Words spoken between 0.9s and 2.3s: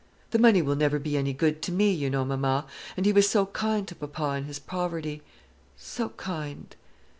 be any good to me, you know,